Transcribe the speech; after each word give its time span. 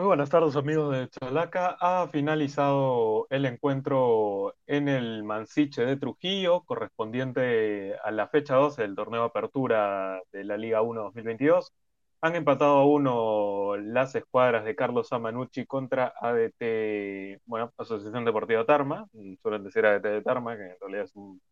Muy 0.00 0.06
buenas 0.06 0.30
tardes 0.30 0.56
amigos 0.56 0.96
de 0.96 1.10
Chalaca. 1.10 1.76
Ha 1.78 2.08
finalizado 2.08 3.26
el 3.28 3.44
encuentro 3.44 4.54
en 4.66 4.88
el 4.88 5.24
Mansiche 5.24 5.84
de 5.84 5.98
Trujillo, 5.98 6.62
correspondiente 6.62 7.96
a 8.02 8.10
la 8.10 8.26
fecha 8.26 8.54
12 8.54 8.80
del 8.80 8.94
torneo 8.94 9.24
apertura 9.24 10.22
de 10.32 10.44
la 10.44 10.56
Liga 10.56 10.80
1 10.80 11.02
2022. 11.02 11.74
Han 12.22 12.34
empatado 12.34 12.78
a 12.78 12.86
uno 12.86 13.76
las 13.76 14.14
escuadras 14.14 14.64
de 14.64 14.74
Carlos 14.74 15.12
Amanucci 15.12 15.66
contra 15.66 16.14
ADT, 16.18 17.42
bueno, 17.44 17.70
Asociación 17.76 18.24
Deportiva 18.24 18.64
Tarma, 18.64 19.06
suelen 19.42 19.64
decir 19.64 19.84
ADT 19.84 20.02
de 20.04 20.22
Tarma, 20.22 20.56
que 20.56 20.62
en 20.62 20.76
realidad 20.80 21.04
es 21.04 21.14
un 21.14 21.42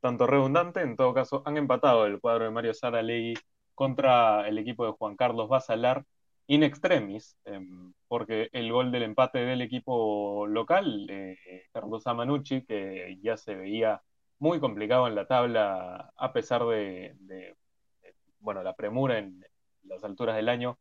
tanto 0.00 0.26
redundante. 0.26 0.82
En 0.82 0.96
todo 0.96 1.14
caso, 1.14 1.42
han 1.46 1.56
empatado 1.56 2.04
el 2.04 2.20
cuadro 2.20 2.44
de 2.44 2.50
Mario 2.50 2.74
Saralegui 2.74 3.32
contra 3.74 4.46
el 4.46 4.58
equipo 4.58 4.84
de 4.84 4.92
Juan 4.92 5.16
Carlos 5.16 5.48
Basalar 5.48 6.04
in 6.48 6.62
extremis, 6.62 7.36
em, 7.44 7.92
porque 8.08 8.48
el 8.52 8.72
gol 8.72 8.92
del 8.92 9.02
empate 9.04 9.38
del 9.40 9.62
equipo 9.62 10.46
local, 10.46 11.06
eh, 11.10 11.36
Carlos 11.72 12.06
Amanucci, 12.06 12.64
que 12.64 13.18
ya 13.22 13.36
se 13.36 13.54
veía 13.56 14.02
muy 14.38 14.60
complicado 14.60 15.08
en 15.08 15.14
la 15.14 15.26
tabla 15.26 16.12
a 16.16 16.32
pesar 16.32 16.64
de, 16.66 17.16
bueno, 18.40 18.62
la 18.62 18.74
premura 18.76 19.18
en 19.18 19.44
las 19.84 20.04
alturas 20.04 20.36
del 20.36 20.48
año, 20.48 20.78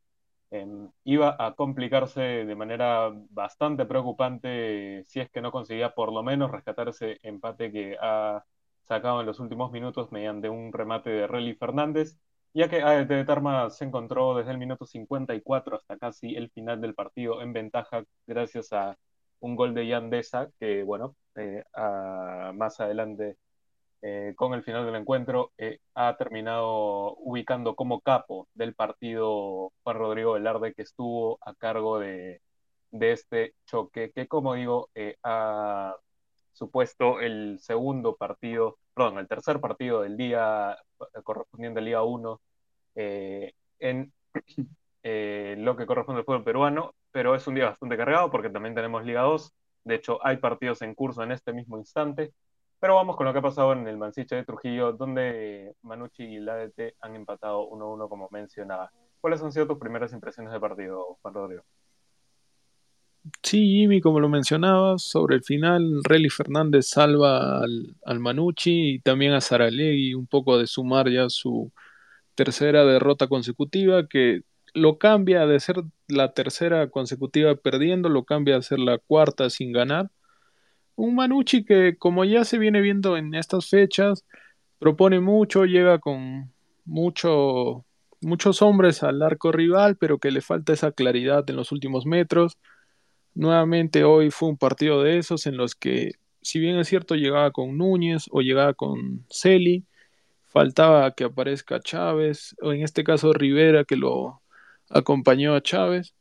em, 0.51 0.89
iba 1.03 1.35
a 1.39 1.55
complicarse 1.55 2.21
de 2.21 2.55
manera 2.55 3.11
bastante 3.29 3.85
preocupante 3.85 5.03
si 5.05 5.19
es 5.19 5.29
que 5.31 5.41
no 5.41 5.51
conseguía 5.51 5.93
por 5.95 6.13
lo 6.13 6.23
menos 6.23 6.51
rescatar 6.51 6.89
ese 6.89 7.19
empate 7.23 7.71
que 7.71 7.97
ha 7.99 8.45
sacado 8.81 9.21
en 9.21 9.25
los 9.27 9.39
últimos 9.39 9.71
minutos 9.71 10.11
mediante 10.11 10.49
un 10.49 10.71
remate 10.71 11.09
de 11.09 11.27
Relly 11.27 11.55
Fernández 11.55 12.17
ya 12.55 12.69
que 12.69 12.81
ADT 12.81 13.09
de 13.09 13.25
Tarma 13.25 13.69
se 13.69 13.85
encontró 13.85 14.35
desde 14.37 14.51
el 14.51 14.57
minuto 14.57 14.85
54 14.85 15.75
hasta 15.75 15.97
casi 15.97 16.35
el 16.35 16.49
final 16.51 16.79
del 16.81 16.95
partido 16.95 17.41
en 17.41 17.53
ventaja 17.53 18.05
gracias 18.25 18.71
a 18.73 18.97
un 19.41 19.55
gol 19.57 19.73
de 19.75 19.87
Yandesa 19.87 20.49
que, 20.59 20.83
bueno, 20.83 21.15
eh, 21.35 21.63
más 22.53 22.79
adelante 22.79 23.37
eh, 24.01 24.33
con 24.37 24.53
el 24.53 24.63
final 24.63 24.85
del 24.85 24.95
encuentro 24.95 25.51
eh, 25.57 25.79
ha 25.95 26.15
terminado 26.17 27.15
ubicando 27.17 27.75
como 27.75 28.01
capo 28.01 28.47
del 28.53 28.73
partido 28.75 29.73
Juan 29.83 29.97
Rodrigo 29.97 30.33
Velarde 30.33 30.73
que 30.73 30.83
estuvo 30.83 31.39
a 31.41 31.53
cargo 31.55 31.99
de 31.99 32.41
este 32.91 33.53
choque 33.65 34.11
que, 34.13 34.27
como 34.27 34.55
digo, 34.55 34.89
ha 35.23 35.95
supuesto 36.53 37.19
el 37.19 37.59
segundo 37.59 38.15
partido, 38.15 38.77
perdón, 38.95 39.19
el 39.19 39.27
tercer 39.27 39.59
partido 39.59 40.01
del 40.01 40.17
día 40.17 40.77
correspondiente 41.23 41.79
al 41.79 41.85
Liga 41.85 42.03
1 42.03 42.41
eh, 42.95 43.53
en 43.79 44.13
eh, 45.03 45.55
lo 45.59 45.75
que 45.75 45.85
corresponde 45.85 46.19
al 46.19 46.25
fútbol 46.25 46.43
peruano, 46.43 46.95
pero 47.11 47.35
es 47.35 47.45
un 47.47 47.55
día 47.55 47.65
bastante 47.65 47.97
cargado 47.97 48.31
porque 48.31 48.49
también 48.49 48.75
tenemos 48.75 49.05
Liga 49.05 49.21
2. 49.21 49.53
De 49.83 49.95
hecho, 49.95 50.19
hay 50.25 50.37
partidos 50.37 50.81
en 50.81 50.95
curso 50.95 51.23
en 51.23 51.31
este 51.31 51.53
mismo 51.53 51.77
instante. 51.77 52.33
Pero 52.79 52.95
vamos 52.95 53.15
con 53.15 53.25
lo 53.25 53.33
que 53.33 53.39
ha 53.39 53.41
pasado 53.41 53.73
en 53.73 53.87
el 53.87 53.97
Mansiche 53.97 54.35
de 54.35 54.43
Trujillo, 54.45 54.93
donde 54.93 55.75
Manucci 55.81 56.23
y 56.23 56.39
la 56.39 56.53
ADT 56.55 56.95
han 57.01 57.15
empatado 57.15 57.69
1-1, 57.69 58.09
como 58.09 58.27
mencionaba. 58.31 58.91
¿Cuáles 59.21 59.41
han 59.41 59.51
sido 59.51 59.67
tus 59.67 59.79
primeras 59.79 60.13
impresiones 60.13 60.51
del 60.51 60.61
partido, 60.61 61.17
Juan 61.21 61.33
Rodrigo? 61.33 61.63
Sí, 63.43 63.57
Jimmy, 63.57 64.01
como 64.01 64.19
lo 64.19 64.29
mencionabas, 64.29 65.03
sobre 65.03 65.35
el 65.35 65.43
final, 65.43 66.01
Relly 66.03 66.29
Fernández 66.29 66.87
salva 66.87 67.61
al, 67.63 68.19
Manucci 68.19 68.95
y 68.95 68.99
también 68.99 69.33
a 69.33 69.41
Saralegui, 69.41 70.13
un 70.13 70.27
poco 70.27 70.57
de 70.57 70.67
sumar 70.67 71.09
ya 71.09 71.29
su, 71.29 71.71
tercera 72.35 72.85
derrota 72.85 73.27
consecutiva 73.27 74.07
que 74.07 74.41
lo 74.73 74.97
cambia 74.99 75.47
de 75.47 75.59
ser 75.59 75.77
la 76.07 76.33
tercera 76.33 76.89
consecutiva 76.89 77.55
perdiendo, 77.55 78.09
lo 78.09 78.25
cambia 78.25 78.57
a 78.57 78.61
ser 78.61 78.79
la 78.79 78.99
cuarta 78.99 79.49
sin 79.49 79.71
ganar. 79.71 80.11
Un 80.95 81.15
Manucci 81.15 81.65
que, 81.65 81.97
como 81.97 82.25
ya 82.25 82.45
se 82.45 82.57
viene 82.57 82.81
viendo 82.81 83.17
en 83.17 83.33
estas 83.35 83.69
fechas, 83.69 84.25
propone 84.79 85.19
mucho, 85.21 85.65
llega 85.65 85.99
con 85.99 86.53
mucho, 86.85 87.85
muchos 88.21 88.61
hombres 88.61 89.03
al 89.03 89.21
arco 89.21 89.51
rival, 89.51 89.97
pero 89.97 90.19
que 90.19 90.31
le 90.31 90.41
falta 90.41 90.73
esa 90.73 90.91
claridad 90.91 91.49
en 91.49 91.55
los 91.57 91.71
últimos 91.71 92.05
metros. 92.05 92.57
Nuevamente 93.35 94.05
hoy 94.05 94.31
fue 94.31 94.47
un 94.49 94.57
partido 94.57 95.03
de 95.03 95.17
esos 95.17 95.45
en 95.45 95.57
los 95.57 95.75
que, 95.75 96.13
si 96.41 96.59
bien 96.59 96.77
es 96.77 96.87
cierto, 96.87 97.15
llegaba 97.15 97.51
con 97.51 97.77
Núñez 97.77 98.27
o 98.31 98.41
llegaba 98.41 98.73
con 98.73 99.25
Celi, 99.29 99.85
faltaba 100.45 101.11
que 101.11 101.25
aparezca 101.25 101.81
Chávez, 101.81 102.55
o 102.61 102.71
en 102.71 102.81
este 102.81 103.03
caso 103.03 103.33
Rivera 103.33 103.83
que 103.83 103.97
lo 103.97 104.41
acompañó 104.89 105.53
a 105.53 105.61
Chávez. 105.61 106.13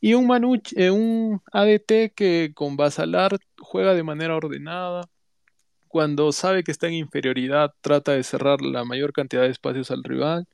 Y 0.00 0.14
un, 0.14 0.30
eh, 0.76 0.90
un 0.90 1.42
ADT 1.52 2.12
que 2.14 2.52
con 2.54 2.76
Basalar 2.76 3.38
juega 3.58 3.94
de 3.94 4.04
manera 4.04 4.36
ordenada. 4.36 5.08
Cuando 5.88 6.32
sabe 6.32 6.62
que 6.64 6.72
está 6.72 6.86
en 6.88 6.94
inferioridad, 6.94 7.74
trata 7.80 8.12
de 8.12 8.22
cerrar 8.22 8.62
la 8.62 8.84
mayor 8.84 9.12
cantidad 9.12 9.42
de 9.42 9.50
espacios 9.50 9.90
al 9.90 10.04
rival. 10.04 10.46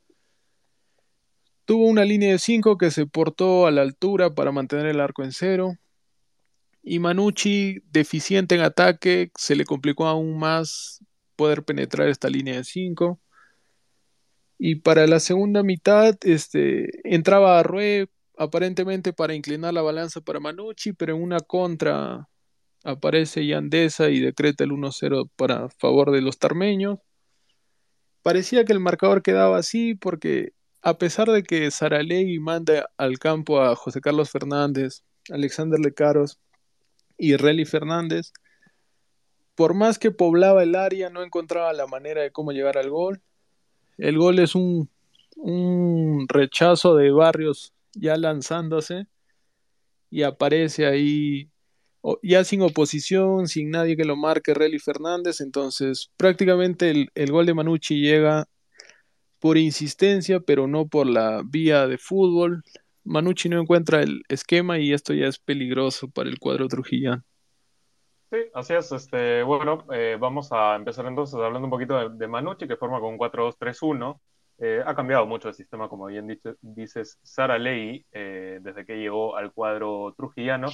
Tuvo 1.66 1.86
una 1.86 2.04
línea 2.06 2.32
de 2.32 2.38
5 2.38 2.78
que 2.78 2.90
se 2.90 3.06
portó 3.06 3.66
a 3.66 3.70
la 3.70 3.82
altura 3.82 4.34
para 4.34 4.52
mantener 4.52 4.86
el 4.86 5.00
arco 5.00 5.22
en 5.24 5.32
cero. 5.32 5.76
Y 6.82 6.98
Manucci, 6.98 7.82
deficiente 7.90 8.54
en 8.54 8.62
ataque, 8.62 9.30
se 9.36 9.54
le 9.54 9.64
complicó 9.64 10.06
aún 10.06 10.38
más 10.38 11.04
poder 11.36 11.64
penetrar 11.64 12.08
esta 12.08 12.28
línea 12.28 12.56
de 12.56 12.64
5. 12.64 13.20
Y 14.58 14.76
para 14.76 15.06
la 15.06 15.20
segunda 15.20 15.62
mitad, 15.62 16.16
este, 16.22 16.88
entraba 17.04 17.58
a 17.58 17.62
Rue 17.62 18.08
aparentemente 18.36 19.12
para 19.12 19.34
inclinar 19.34 19.74
la 19.74 19.82
balanza 19.82 20.20
para 20.20 20.40
Manucci, 20.40 20.92
pero 20.92 21.14
en 21.14 21.22
una 21.22 21.40
contra 21.40 22.28
aparece 22.84 23.46
Yandesa 23.46 24.08
y 24.08 24.20
decreta 24.20 24.64
el 24.64 24.70
1-0 24.70 25.28
para 25.36 25.68
favor 25.70 26.10
de 26.10 26.22
los 26.22 26.38
tarmeños. 26.38 26.98
Parecía 28.22 28.64
que 28.64 28.72
el 28.72 28.80
marcador 28.80 29.22
quedaba 29.22 29.58
así 29.58 29.94
porque 29.94 30.52
a 30.82 30.96
pesar 30.98 31.28
de 31.28 31.42
que 31.42 31.70
Saralegui 31.70 32.38
manda 32.38 32.88
al 32.96 33.18
campo 33.18 33.60
a 33.60 33.76
José 33.76 34.00
Carlos 34.00 34.30
Fernández, 34.30 35.02
Alexander 35.30 35.78
Lecaros 35.78 36.38
y 37.20 37.36
Relly 37.36 37.66
Fernández, 37.66 38.32
por 39.54 39.74
más 39.74 39.98
que 39.98 40.10
poblaba 40.10 40.62
el 40.62 40.74
área, 40.74 41.10
no 41.10 41.22
encontraba 41.22 41.72
la 41.74 41.86
manera 41.86 42.22
de 42.22 42.32
cómo 42.32 42.50
llegar 42.52 42.78
al 42.78 42.88
gol. 42.88 43.20
El 43.98 44.16
gol 44.16 44.38
es 44.38 44.54
un, 44.54 44.88
rechazo 46.28 46.96
de 46.96 47.10
Barrios 47.10 47.72
ya 47.94 48.16
lanzándose 48.16 49.06
y 50.10 50.22
aparece 50.22 50.86
ahí 50.86 51.50
ya 52.22 52.44
sin 52.44 52.62
oposición, 52.62 53.48
sin 53.48 53.70
nadie 53.70 53.96
que 53.96 54.04
lo 54.04 54.16
marque, 54.16 54.54
Relly 54.54 54.78
Fernández. 54.78 55.42
Entonces, 55.42 56.10
prácticamente 56.16 56.90
el, 56.90 57.10
el, 57.14 57.30
gol 57.30 57.44
de 57.44 57.54
Manucci 57.54 58.00
llega 58.00 58.48
por 59.38 59.58
insistencia, 59.58 60.40
pero 60.40 60.66
no 60.66 60.88
por 60.88 61.06
la 61.06 61.42
vía 61.44 61.86
de 61.86 61.98
fútbol. 61.98 62.64
Manucci 63.10 63.48
no 63.48 63.60
encuentra 63.60 64.02
el 64.02 64.22
esquema 64.28 64.78
y 64.78 64.92
esto 64.92 65.12
ya 65.12 65.26
es 65.26 65.40
peligroso 65.40 66.08
para 66.08 66.30
el 66.30 66.38
cuadro 66.38 66.68
trujillano. 66.68 67.24
Sí, 68.30 68.38
así 68.54 68.74
es. 68.74 68.92
Este, 68.92 69.42
bueno, 69.42 69.84
eh, 69.92 70.16
vamos 70.18 70.52
a 70.52 70.76
empezar 70.76 71.06
entonces 71.06 71.34
hablando 71.34 71.66
un 71.66 71.72
poquito 71.72 71.98
de, 71.98 72.16
de 72.16 72.28
Manucci, 72.28 72.68
que 72.68 72.76
forma 72.76 73.00
con 73.00 73.14
un 73.14 73.18
4-2-3-1. 73.18 74.20
Eh, 74.58 74.82
ha 74.86 74.94
cambiado 74.94 75.26
mucho 75.26 75.48
el 75.48 75.54
sistema, 75.54 75.88
como 75.88 76.06
bien 76.06 76.38
dices, 76.60 77.18
Sara 77.24 77.58
Ley, 77.58 78.06
eh, 78.12 78.60
desde 78.62 78.86
que 78.86 78.98
llegó 78.98 79.36
al 79.36 79.52
cuadro 79.52 80.14
trujillano. 80.16 80.68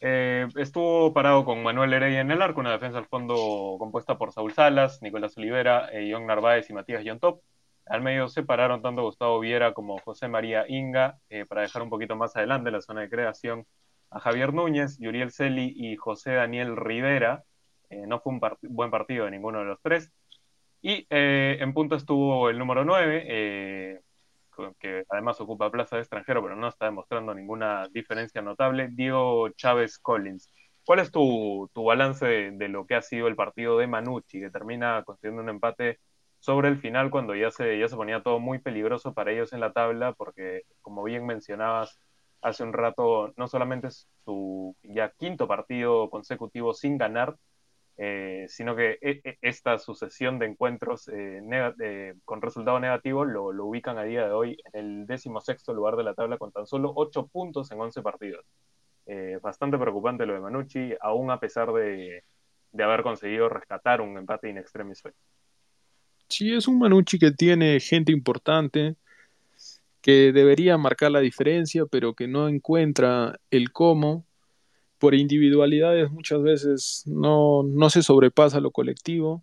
estuvo 0.00 1.14
parado 1.14 1.46
con 1.46 1.62
Manuel 1.62 1.94
Heredia 1.94 2.20
en 2.20 2.30
el 2.30 2.42
arco, 2.42 2.60
una 2.60 2.72
defensa 2.72 2.98
al 2.98 3.06
fondo 3.06 3.76
compuesta 3.78 4.18
por 4.18 4.32
Saúl 4.32 4.52
Salas, 4.52 5.00
Nicolás 5.00 5.38
Olivera, 5.38 5.88
John 6.10 6.26
Narváez 6.26 6.68
y 6.68 6.74
Matías 6.74 7.04
Yontop. 7.04 7.40
Al 7.90 8.00
medio 8.02 8.28
se 8.28 8.42
pararon 8.42 8.80
tanto 8.82 9.02
Gustavo 9.02 9.40
Viera 9.40 9.74
como 9.74 9.98
José 9.98 10.28
María 10.28 10.64
Inga 10.68 11.18
para 11.48 11.62
dejar 11.62 11.82
un 11.82 11.90
poquito 11.90 12.16
más 12.16 12.34
adelante 12.36 12.70
la 12.70 12.80
zona 12.80 13.02
de 13.02 13.10
creación 13.10 13.66
a 14.10 14.20
Javier 14.20 14.52
Núñez, 14.52 14.98
Yuriel 14.98 15.30
Celi 15.30 15.72
y 15.76 15.96
José 15.96 16.32
Daniel 16.32 16.76
Rivera. 16.76 17.44
Eh, 17.90 18.06
no 18.06 18.20
fue 18.20 18.32
un 18.32 18.40
buen 18.62 18.90
partido 18.90 19.24
de 19.24 19.30
ninguno 19.30 19.60
de 19.60 19.64
los 19.66 19.80
tres. 19.82 20.12
Y 20.82 21.06
eh, 21.10 21.58
en 21.60 21.74
punto 21.74 21.94
estuvo 21.96 22.48
el 22.48 22.58
número 22.58 22.84
9, 22.84 23.24
eh, 23.28 24.00
que 24.78 25.04
además 25.08 25.40
ocupa 25.40 25.70
plaza 25.70 25.96
de 25.96 26.02
extranjero, 26.02 26.42
pero 26.42 26.56
no 26.56 26.68
está 26.68 26.86
demostrando 26.86 27.34
ninguna 27.34 27.88
diferencia 27.88 28.42
notable, 28.42 28.88
Diego 28.90 29.50
Chávez 29.50 29.98
Collins. 29.98 30.50
¿Cuál 30.84 31.00
es 31.00 31.10
tu, 31.10 31.70
balance 31.74 32.26
de, 32.26 32.68
lo 32.68 32.86
que 32.86 32.94
ha 32.94 33.02
sido 33.02 33.28
el 33.28 33.36
partido 33.36 33.78
de 33.78 33.86
Manucci, 33.86 34.40
que 34.40 34.50
termina 34.50 35.02
consiguiendo 35.04 35.42
un 35.42 35.50
empate 35.50 36.00
sobre 36.40 36.68
el 36.68 36.78
final 36.78 37.10
cuando 37.10 37.34
ya 37.34 37.50
se, 37.50 37.78
ya 37.78 37.88
se 37.88 37.96
ponía 37.96 38.22
todo 38.22 38.40
muy 38.40 38.58
peligroso 38.58 39.14
para 39.14 39.32
ellos 39.32 39.52
en 39.52 39.60
la 39.60 39.72
tabla? 39.72 40.14
Porque, 40.14 40.64
como 40.82 41.04
bien 41.04 41.26
mencionabas, 41.26 42.00
hace 42.42 42.64
un 42.64 42.72
rato, 42.72 43.32
no 43.36 43.48
solamente 43.48 43.88
es 43.88 44.08
su 44.24 44.76
ya 44.82 45.10
quinto 45.10 45.46
partido 45.46 46.10
consecutivo 46.10 46.74
sin 46.74 46.98
ganar, 46.98 47.36
eh, 47.98 48.46
sino 48.48 48.74
que 48.74 48.98
e, 49.02 49.20
e, 49.24 49.38
esta 49.42 49.78
sucesión 49.78 50.38
de 50.38 50.46
encuentros 50.46 51.10
eh, 51.12 52.14
con 52.24 52.40
resultado 52.40 52.80
negativo 52.80 53.24
lo, 53.26 53.44
ubican 53.64 53.98
a 53.98 54.04
día 54.04 54.24
de 54.26 54.32
hoy 54.32 54.58
en 54.72 54.80
el 54.80 55.06
decimosexto 55.06 55.74
lugar 55.74 55.96
de 55.96 56.04
la 56.04 56.14
tabla 56.14 56.38
con 56.38 56.52
tan 56.52 56.66
solo 56.66 56.92
8 56.96 57.26
puntos 57.28 57.70
en 57.72 57.80
11 57.80 58.02
partidos. 58.02 58.46
bastante 59.42 59.76
preocupante 59.78 60.24
lo 60.26 60.34
de 60.34 60.40
Manucci, 60.40 60.94
aún 61.00 61.30
a 61.30 61.40
pesar 61.40 61.72
de, 61.72 62.24
de 62.72 62.84
haber 62.84 63.02
conseguido 63.02 63.48
rescatar 63.48 64.00
un 64.00 64.16
empate 64.16 64.48
in 64.48 64.58
extremis 64.58 65.02
Sí, 66.30 66.54
es 66.54 66.68
un 66.68 66.78
Manucci 66.78 67.18
que 67.18 67.32
tiene 67.32 67.80
gente 67.80 68.12
importante, 68.12 68.94
que 70.00 70.32
debería 70.32 70.78
marcar 70.78 71.10
la 71.10 71.20
diferencia, 71.20 71.86
pero 71.86 72.14
que 72.14 72.28
no 72.28 72.48
encuentra 72.48 73.38
el 73.50 73.72
cómo. 73.72 74.24
Por 74.98 75.14
individualidades 75.14 76.10
muchas 76.10 76.42
veces 76.42 77.04
no, 77.06 77.64
no 77.64 77.90
se 77.90 78.02
sobrepasa 78.02 78.60
lo 78.60 78.70
colectivo. 78.70 79.42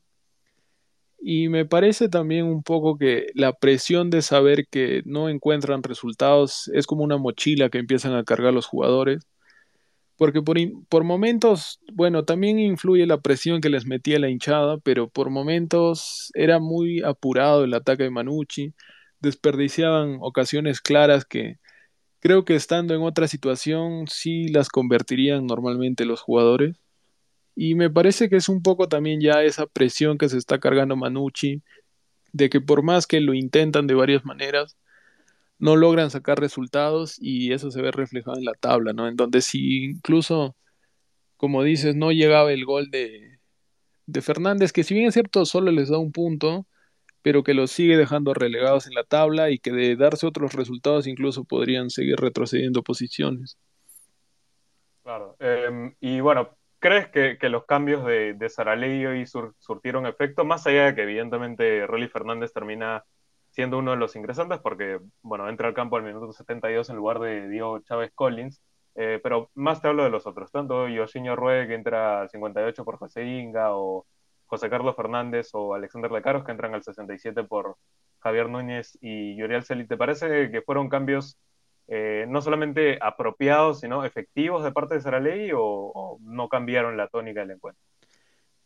Y 1.20 1.50
me 1.50 1.66
parece 1.66 2.10
también 2.10 2.46
un 2.46 2.64
poco 2.64 2.98
que 2.98 3.28
la 3.36 3.54
presión 3.54 4.10
de 4.10 4.22
saber 4.22 4.68
que 4.68 5.02
no 5.06 5.30
encuentran 5.30 5.84
resultados 5.84 6.70
es 6.74 6.88
como 6.88 7.04
una 7.04 7.18
mochila 7.18 7.70
que 7.70 7.80
empiezan 7.80 8.14
a 8.14 8.24
cargar 8.24 8.54
los 8.54 8.68
jugadores 8.68 9.28
porque 10.18 10.42
por, 10.42 11.04
momentos, 11.04 11.80
bueno, 11.94 12.26
también 12.26 12.58
influye 12.58 13.06
la 13.06 13.22
presión 13.22 13.62
que 13.62 13.70
les 13.70 13.86
metía 13.86 14.20
la 14.20 14.30
hinchada, 14.30 14.80
pero 14.80 15.10
por 15.10 15.30
momentos 15.30 16.32
era 16.34 16.60
muy 16.60 17.04
apurado 17.04 17.64
el 17.64 17.74
ataque 17.76 18.04
de 18.04 18.10
Manucci, 18.10 18.74
desperdiciaban 19.20 20.18
ocasiones 20.22 20.82
claras 20.82 21.24
que 21.24 21.58
creo 22.20 22.46
que 22.46 22.56
estando 22.56 22.96
en 22.96 23.04
otra 23.04 23.28
situación 23.28 24.08
sí 24.08 24.48
las 24.50 24.70
convertirían 24.70 25.46
normalmente 25.46 26.06
los 26.06 26.22
jugadores. 26.22 26.78
Y 27.56 27.76
me 27.76 27.90
parece 27.90 28.30
que 28.30 28.38
es 28.38 28.50
un 28.50 28.64
poco 28.64 28.88
también 28.90 29.22
ya 29.22 29.44
esa 29.44 29.68
presión 29.68 30.18
que 30.18 30.30
se 30.30 30.38
está 30.38 30.60
cargando 30.60 30.96
Manucci, 30.96 31.62
de 32.34 32.50
que 32.50 32.62
por 32.62 32.84
más 32.84 33.08
que 33.08 33.22
lo 33.22 33.34
intentan 33.36 33.88
de 33.88 33.96
varias 33.96 34.26
maneras, 34.26 34.78
no 35.60 35.76
logran 35.76 36.12
sacar 36.12 36.40
resultados 36.40 37.18
y 37.20 37.54
eso 37.54 37.72
se 37.72 37.82
ve 37.82 37.92
reflejado 37.92 38.38
en 38.38 38.46
la 38.46 38.54
tabla, 38.54 38.94
¿no? 38.94 39.08
En 39.08 39.16
donde 39.16 39.42
si 39.42 39.86
incluso, 39.86 40.56
como 41.38 41.64
dices, 41.64 41.96
no 41.96 42.12
llegaba 42.12 42.52
el 42.52 42.66
gol 42.66 42.90
de, 42.92 43.40
de 44.06 44.22
Fernández, 44.22 44.72
que 44.72 44.84
si 44.84 44.94
bien 44.94 45.08
es 45.08 45.14
cierto, 45.14 45.46
solo 45.46 45.72
les 45.72 45.90
da 45.90 45.98
un 45.98 46.12
punto, 46.12 46.66
pero 47.22 47.44
que 47.44 47.54
los 47.54 47.72
sigue 47.72 47.98
dejando 47.98 48.34
relegados 48.34 48.88
en 48.88 48.94
la 48.94 49.04
tabla 49.04 49.50
y 49.50 49.60
que 49.60 49.72
de 49.72 49.96
darse 49.96 50.28
otros 50.28 50.54
resultados 50.54 51.08
incluso 51.08 51.44
podrían 51.44 51.90
seguir 51.90 52.18
retrocediendo 52.18 52.84
posiciones. 52.84 53.58
Claro, 55.04 55.36
em, 55.40 55.96
y 56.00 56.20
bueno, 56.20 56.58
¿crees 56.80 57.10
que, 57.10 57.38
los 57.50 57.66
cambios 57.66 58.06
de, 58.06 58.34
de 58.34 59.08
hoy 59.08 59.26
surtieron 59.60 60.06
efecto? 60.06 60.46
Más 60.46 60.68
allá 60.68 60.86
de 60.86 60.96
que 60.96 61.04
evidentemente 61.04 61.88
Rolly 61.88 62.08
Fernández 62.08 62.54
termina 62.54 63.04
siendo 63.58 63.80
uno 63.80 63.90
de 63.90 63.98
los 63.98 64.16
ingresantes 64.16 64.60
porque, 64.60 65.00
bueno, 65.24 65.50
entra 65.50 65.68
al 65.68 65.74
campo 65.74 65.98
al 65.98 66.04
minuto 66.04 66.32
72 66.32 66.92
en 66.92 66.96
lugar 66.96 67.18
de 67.18 67.50
Diego 67.50 67.80
Chávez 67.80 68.12
Collins, 68.14 68.62
eh, 68.94 69.20
pero 69.24 69.50
más 69.56 69.82
te 69.82 69.88
hablo 69.88 70.04
de 70.04 70.12
los 70.12 70.28
otros, 70.28 70.52
tanto 70.52 70.88
Yoshinho 70.88 71.36
Rue 71.36 71.66
que 71.66 71.74
entra 71.74 72.22
al 72.22 72.30
58 72.30 72.86
por 72.86 72.98
José 72.98 73.26
Inga, 73.26 73.76
o 73.76 74.06
José 74.46 74.70
Carlos 74.70 74.96
Fernández 74.96 75.50
o 75.54 75.74
Alexander 75.74 76.12
Lecaros 76.12 76.46
que 76.46 76.52
entran 76.52 76.76
al 76.76 76.84
67 76.84 77.46
por 77.46 77.78
Javier 78.20 78.48
Núñez 78.48 78.96
y 79.02 79.36
Yuriel 79.36 79.64
Celi. 79.64 79.88
¿Te 79.88 79.98
parece 79.98 80.52
que 80.52 80.62
fueron 80.62 80.88
cambios 80.88 81.40
eh, 81.88 82.28
no 82.30 82.44
solamente 82.44 83.00
apropiados, 83.02 83.80
sino 83.80 84.06
efectivos 84.06 84.64
de 84.64 84.72
parte 84.72 84.94
de 84.94 85.02
Saralegui 85.02 85.52
o, 85.54 85.64
o 85.64 86.20
no 86.22 86.48
cambiaron 86.48 86.96
la 86.96 87.08
tónica 87.08 87.40
del 87.40 87.56
encuentro? 87.56 87.82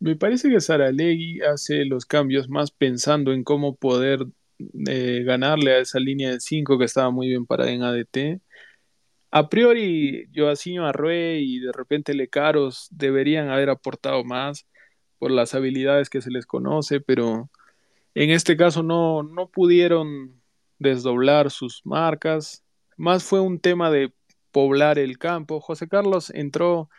Me 0.02 0.18
parece 0.18 0.50
que 0.50 0.60
Saralegui 0.60 1.40
hace 1.44 1.86
los 1.86 2.06
cambios 2.06 2.50
más 2.50 2.72
pensando 2.72 3.32
en 3.32 3.46
cómo 3.46 3.78
poder 3.78 4.26
ganarle 4.74 5.74
a 5.74 5.80
esa 5.80 6.00
línea 6.00 6.32
de 6.32 6.40
5 6.40 6.78
que 6.78 6.86
estaba 6.86 7.12
muy 7.12 7.28
bien 7.28 7.46
parada 7.46 7.72
en 7.72 7.84
ADT. 7.84 8.42
A 9.32 9.50
priori, 9.50 10.28
Joaquín 10.36 10.80
Arrué 10.80 11.40
y 11.40 11.60
de 11.60 11.72
repente 11.72 12.14
Lecaros 12.14 12.88
deberían 12.92 13.50
haber 13.50 13.70
aportado 13.70 14.24
más 14.24 14.68
por 15.20 15.32
las 15.32 15.56
habilidades 15.56 16.10
que 16.10 16.22
se 16.22 16.32
les 16.32 16.46
conoce, 16.46 17.00
pero 17.00 17.50
en 18.16 18.30
este 18.32 18.58
caso 18.58 18.84
no, 18.84 19.24
no 19.24 19.50
pudieron 19.50 20.42
desdoblar 20.80 21.52
sus 21.52 21.82
marcas. 21.86 22.66
Más 22.98 23.24
fue 23.24 23.40
un 23.40 23.60
tema 23.60 23.90
de 23.92 24.14
poblar 24.52 25.00
el 25.00 25.18
campo. 25.18 25.62
José 25.62 25.88
Carlos 25.88 26.30
entró 26.32 26.90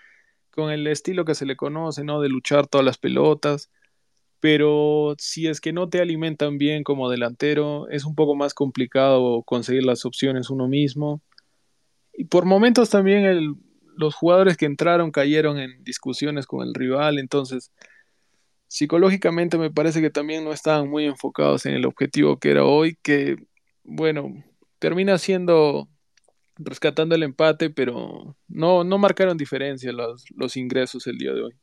con 0.51 0.71
el 0.71 0.87
estilo 0.87 1.25
que 1.25 1.35
se 1.35 1.47
le 1.47 1.57
conoce, 1.57 2.05
¿no? 2.05 2.21
De 2.21 2.29
luchar 2.29 2.67
todas 2.67 2.85
las 2.85 2.99
pelotas 2.99 3.71
pero 4.43 5.15
si 5.19 5.47
es 5.47 5.61
que 5.61 5.73
no 5.73 5.89
te 5.89 6.01
alimentan 6.01 6.59
bien 6.59 6.83
como 6.83 7.09
delantero, 7.09 7.89
es 7.91 8.05
un 8.05 8.17
poco 8.17 8.35
más 8.35 8.55
complicado 8.55 9.45
conseguir 9.45 9.85
las 9.85 10.05
opciones 10.05 10.51
uno 10.51 10.67
mismo. 10.67 11.23
Y 12.13 12.25
por 12.25 12.45
momentos 12.45 12.91
también 12.91 13.57
los 13.97 14.17
jugadores 14.17 14.57
que 14.57 14.67
entraron 14.67 15.13
cayeron 15.13 15.59
en 15.61 15.85
discusiones 15.85 16.49
con 16.49 16.67
el 16.67 16.75
rival, 16.75 17.21
entonces 17.21 17.71
psicológicamente 18.67 19.59
me 19.59 19.71
parece 19.71 20.01
que 20.01 20.11
también 20.11 20.43
no 20.43 20.53
estaban 20.53 20.91
muy 20.91 21.05
enfocados 21.05 21.65
en 21.67 21.75
el 21.75 21.87
objetivo 21.87 22.41
que 22.41 22.51
era 22.51 22.65
hoy, 22.65 22.99
que 23.01 23.37
bueno, 23.85 24.43
termina 24.81 25.19
siendo 25.19 25.89
rescatando 26.57 27.15
el 27.15 27.23
empate, 27.23 27.71
pero 27.71 28.37
no, 28.49 28.83
no 28.83 28.99
marcaron 28.99 29.37
diferencia 29.37 29.93
los, 29.93 30.25
los 30.35 30.57
ingresos 30.57 31.07
el 31.07 31.19
día 31.19 31.33
de 31.33 31.43
hoy. 31.43 31.62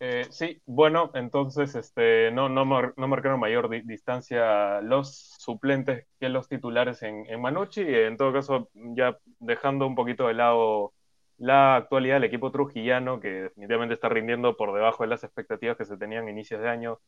Eh, 0.00 0.28
sí, 0.30 0.62
bueno, 0.64 1.10
entonces 1.14 1.74
este, 1.74 2.30
no, 2.30 2.48
no, 2.48 2.64
no 2.64 3.08
marcaron 3.08 3.40
mayor 3.40 3.68
distancia 3.84 4.80
los 4.80 5.34
suplentes 5.38 6.06
que 6.20 6.28
los 6.28 6.48
titulares 6.48 7.02
en, 7.02 7.26
en 7.26 7.40
Manucci. 7.40 7.82
En 7.82 8.16
todo 8.16 8.32
caso, 8.32 8.70
ya 8.74 9.18
dejando 9.40 9.86
un 9.88 9.96
poquito 9.96 10.28
de 10.28 10.34
lado 10.34 10.94
la 11.36 11.76
actualidad 11.76 12.14
del 12.16 12.24
equipo 12.24 12.52
trujillano, 12.52 13.18
que 13.20 13.28
definitivamente 13.28 13.94
está 13.94 14.08
rindiendo 14.08 14.56
por 14.56 14.72
debajo 14.72 15.02
de 15.02 15.08
las 15.08 15.24
expectativas 15.24 15.76
que 15.76 15.84
se 15.84 15.96
tenían 15.96 16.26
a 16.28 16.30
inicios 16.30 16.60
de 16.60 16.68
año 16.68 17.00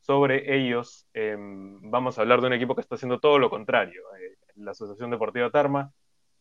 sobre 0.00 0.54
ellos, 0.56 1.06
em, 1.14 1.80
vamos 1.90 2.18
a 2.18 2.22
hablar 2.22 2.40
de 2.42 2.48
un 2.48 2.52
equipo 2.54 2.74
que 2.74 2.82
está 2.82 2.96
haciendo 2.96 3.20
todo 3.20 3.38
lo 3.38 3.48
contrario. 3.50 4.02
Eh, 4.20 4.36
la 4.56 4.72
Asociación 4.72 5.10
Deportiva 5.10 5.50
Tarma 5.50 5.92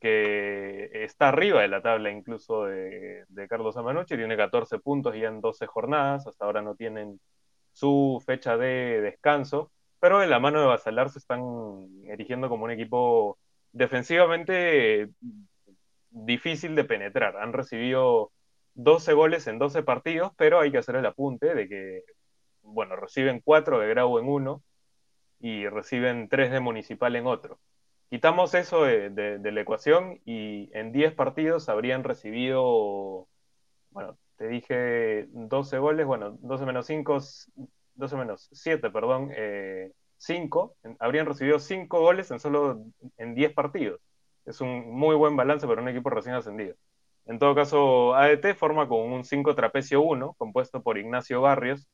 que 0.03 0.89
está 1.05 1.29
arriba 1.29 1.61
de 1.61 1.69
la 1.69 1.81
tabla 1.81 2.11
incluso 2.11 2.65
de, 2.65 3.25
Carlos 3.47 3.77
Amanucci, 3.77 4.17
tiene 4.17 4.35
14 4.35 4.79
puntos 4.79 5.15
ya 5.15 5.29
en 5.29 5.39
12 5.39 5.65
jornadas, 5.65 6.27
hasta 6.27 6.43
ahora 6.43 6.61
no 6.61 6.75
tienen 6.75 7.21
su 7.71 8.21
fecha 8.25 8.57
de 8.57 8.99
descanso, 8.99 9.71
pero 10.01 10.21
en 10.21 10.29
la 10.29 10.41
mano 10.41 10.59
de 10.59 10.67
Basalar 10.67 11.09
se 11.09 11.19
están 11.19 11.87
erigiendo 12.05 12.49
como 12.49 12.65
un 12.65 12.71
equipo 12.71 13.39
defensivamente 13.71 15.09
difícil 16.09 16.75
de 16.75 16.83
penetrar. 16.83 17.37
Han 17.37 17.53
recibido 17.53 18.33
12 18.73 19.13
goles 19.13 19.47
en 19.47 19.57
12 19.57 19.83
partidos, 19.83 20.33
pero 20.35 20.59
hay 20.59 20.69
que 20.69 20.79
hacer 20.79 20.97
el 20.97 21.05
apunte 21.05 21.55
de 21.55 21.69
que, 21.69 22.03
bueno, 22.61 22.97
reciben 22.97 23.39
4 23.39 23.79
de 23.79 23.87
Grau 23.87 24.19
en 24.19 24.27
uno 24.27 24.63
y 25.39 25.65
reciben 25.69 26.27
3 26.27 26.51
de 26.51 26.59
Municipal 26.59 27.15
en 27.15 27.25
otro. 27.25 27.57
Quitamos 28.09 28.53
eso 28.53 28.83
de, 28.83 29.39
la 29.43 29.61
ecuación 29.61 30.21
y 30.25 30.69
en 30.77 30.91
10 30.91 31.13
partidos 31.13 31.67
habrían 31.69 32.03
recibido, 32.03 33.27
bueno, 33.89 34.17
te 34.37 34.47
dije 34.47 35.27
12 35.31 35.79
goles, 35.79 36.05
bueno, 36.05 36.37
12 36.41 36.65
menos 36.65 36.85
5, 36.85 37.17
12 37.95 38.15
menos 38.15 38.49
7, 38.51 38.91
perdón, 38.91 39.31
5, 40.17 40.75
eh, 40.83 40.95
habrían 40.99 41.25
recibido 41.25 41.59
5 41.59 41.99
goles 41.99 42.29
en 42.31 42.39
solo 42.39 42.83
en 43.17 43.33
10 43.33 43.53
partidos. 43.53 43.99
Es 44.45 44.61
un 44.61 44.91
muy 44.91 45.15
buen 45.15 45.35
balance 45.35 45.65
para 45.67 45.81
un 45.81 45.87
equipo 45.89 46.09
recién 46.09 46.35
ascendido. 46.35 46.75
En 47.25 47.39
todo 47.39 47.55
caso, 47.55 48.15
ADT 48.15 48.53
forma 48.55 48.87
con 48.87 48.99
un 49.11 49.23
5 49.23 49.55
trapecio 49.55 50.01
1, 50.01 50.33
compuesto 50.37 50.83
por 50.83 50.97
Ignacio 50.97 51.41
Barrios, 51.41 51.87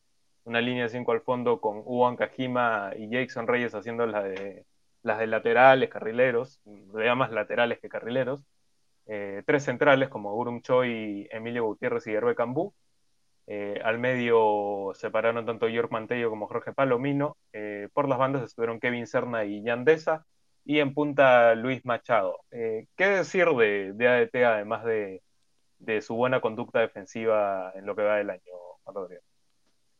una 0.43 0.61
línea 0.61 0.83
de 0.83 0.89
5 0.89 1.11
al 1.11 1.21
fondo 1.21 1.61
con 1.61 1.79
Hugo 1.79 2.15
Kajima 2.15 2.91
y 2.97 3.09
Jackson 3.09 3.47
Reyes 3.47 3.75
haciendo 3.75 4.07
la 4.07 4.23
de 4.23 4.65
las 5.03 5.19
de 5.19 5.27
laterales, 5.27 5.89
carrileros, 5.89 6.61
le 6.65 7.15
más 7.15 7.31
laterales 7.31 7.79
que 7.79 7.89
carrileros, 7.89 8.45
eh, 9.11 9.41
tres 9.45 9.63
centrales 9.63 10.07
como 10.09 10.35
Urum 10.35 10.61
Choi, 10.61 11.27
Emilio 11.31 11.65
Gutiérrez 11.65 12.05
y 12.07 12.13
Hervé 12.13 12.35
Cambú. 12.35 12.75
Eh, 13.47 13.81
al 13.83 13.97
medio 13.97 14.91
separaron 14.93 15.47
tanto 15.47 15.67
York 15.67 15.91
Mantello 15.91 16.29
como 16.29 16.47
Jorge 16.47 16.73
Palomino. 16.73 17.35
Eh, 17.51 17.89
por 17.93 18.07
las 18.07 18.19
bandas 18.19 18.43
estuvieron 18.43 18.79
Kevin 18.79 19.07
Serna 19.07 19.45
y 19.45 19.63
Yandesa. 19.63 20.25
Y 20.63 20.79
en 20.79 20.93
punta 20.93 21.55
Luis 21.55 21.83
Machado. 21.85 22.41
¿Qué 22.51 22.85
decir 23.07 23.47
de, 23.47 23.93
de 23.93 24.07
ADT 24.07 24.35
además 24.45 24.85
de, 24.85 25.23
de, 25.79 26.01
su 26.01 26.15
buena 26.15 26.41
conducta 26.41 26.79
defensiva 26.79 27.71
en 27.75 27.87
lo 27.87 27.95
que 27.95 28.03
va 28.03 28.17
del 28.17 28.29
año, 28.29 28.53
Rodríguez? 28.85 29.28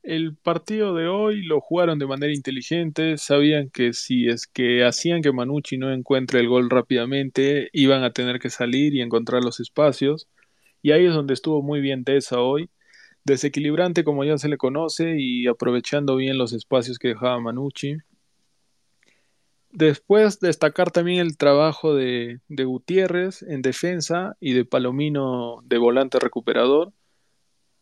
El 0.01 0.35
partido 0.35 0.95
de 0.95 1.07
hoy 1.07 1.43
lo 1.43 1.59
jugaron 1.59 1.99
de 1.99 2.07
manera 2.07 2.33
inteligente, 2.33 3.17
sabían 3.17 3.69
que 3.69 3.93
si 3.93 4.27
es 4.27 4.47
que 4.47 4.85
hacían 4.85 5.21
que 5.21 5.33
Manucci 5.33 5.77
no 5.77 5.91
encuentre 5.91 6.39
el 6.39 6.47
gol 6.47 6.69
rápidamente, 6.69 7.69
iban 7.73 8.03
a 8.03 8.13
tener 8.13 8.39
que 8.39 8.49
salir 8.49 8.95
y 8.95 9.01
encontrar 9.01 9.43
los 9.43 9.59
espacios. 9.59 10.27
Y 10.81 10.91
ahí 10.91 11.05
es 11.05 11.13
donde 11.13 11.33
estuvo 11.33 11.61
muy 11.61 11.81
bien 11.81 12.05
Tessa 12.05 12.39
hoy. 12.39 12.69
Desequilibrante 13.25 14.03
como 14.03 14.23
ya 14.23 14.37
se 14.37 14.49
le 14.49 14.57
conoce 14.57 15.15
y 15.19 15.47
aprovechando 15.47 16.15
bien 16.15 16.37
los 16.37 16.53
espacios 16.53 16.97
que 16.97 17.09
dejaba 17.09 17.39
Manucci. 17.41 17.97
Después 19.71 20.39
destacar 20.39 20.91
también 20.91 21.19
el 21.19 21.37
trabajo 21.37 21.93
de, 21.93 22.39
de, 22.47 22.63
Gutiérrez 22.63 23.43
en 23.43 23.61
defensa 23.61 24.35
y 24.39 24.53
de 24.53 24.65
Palomino 24.65 25.61
de 25.63 25.77
volante 25.77 26.19
recuperador. 26.19 26.91